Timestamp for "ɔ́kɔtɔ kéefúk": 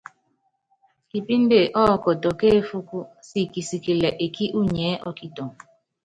1.81-2.89